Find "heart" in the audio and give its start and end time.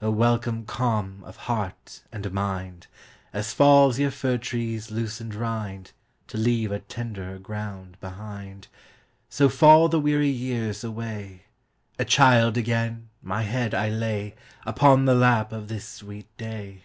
1.50-2.04